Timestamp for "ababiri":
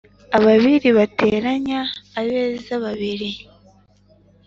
0.37-0.89